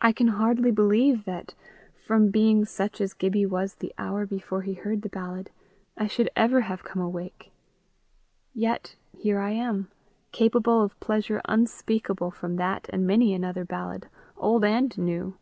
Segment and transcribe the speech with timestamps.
[0.00, 1.52] I can hardly believe that,
[2.06, 5.50] from being such as Gibbie was the hour before he heard the ballad,
[5.94, 7.52] I should ever have come awake.
[8.54, 9.90] Yet here I am,
[10.30, 15.36] capable of pleasure unspeakable from that and many another ballad, old and new!